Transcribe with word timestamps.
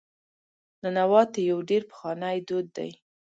ننواتې 0.81 1.41
یو 1.51 1.59
ډېر 1.69 1.81
پخوانی 1.89 2.37
دود 2.47 2.67
دی. 2.77 2.89